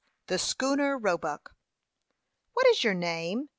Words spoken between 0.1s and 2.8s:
THE SCHOONER ROEBUCK. "What